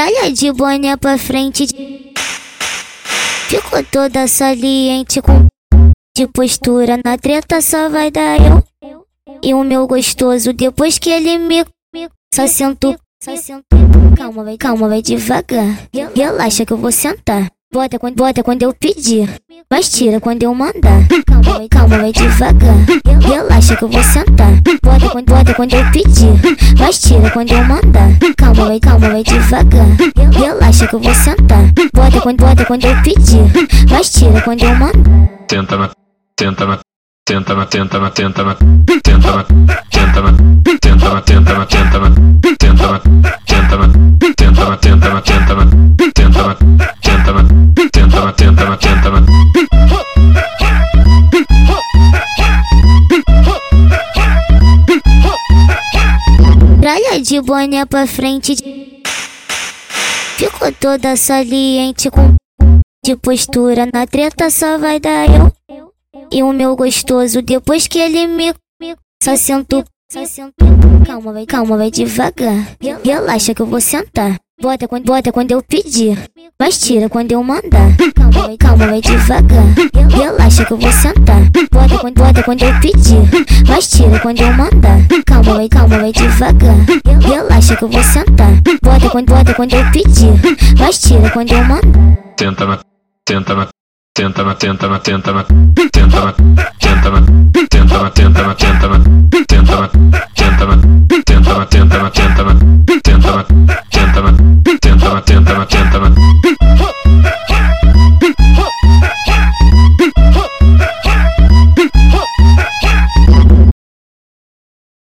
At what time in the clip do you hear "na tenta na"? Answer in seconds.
35.76-36.78, 36.66-37.66, 37.54-38.10, 37.98-38.54, 38.44-39.44, 39.30-40.32, 40.22-41.22, 41.10-41.56, 41.54-41.66, 41.58-42.10, 41.98-43.00, 42.86-43.88, 43.76-44.76, 44.68-45.20, 92.66-93.68, 93.54-94.54, 94.44-94.98, 94.88-95.44, 95.32-96.32, 96.24-97.19